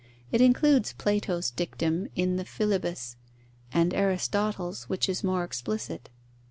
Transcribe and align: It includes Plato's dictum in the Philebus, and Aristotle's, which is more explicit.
It 0.31 0.41
includes 0.41 0.93
Plato's 0.93 1.51
dictum 1.51 2.07
in 2.15 2.37
the 2.37 2.43
Philebus, 2.43 3.17
and 3.71 3.93
Aristotle's, 3.93 4.89
which 4.89 5.07
is 5.07 5.23
more 5.23 5.43
explicit. 5.43 6.09